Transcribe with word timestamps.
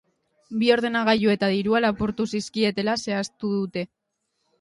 Bi 0.61 0.69
ordenagailu 0.75 1.33
eta 1.33 1.49
dirua 1.55 1.81
lapurtu 1.85 2.27
zizkietela 2.37 2.97
zehaztu 3.05 3.53
dute. 3.59 3.85